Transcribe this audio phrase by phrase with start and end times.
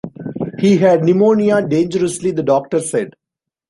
[0.57, 3.13] He had pneumonia dangerously, the doctor said.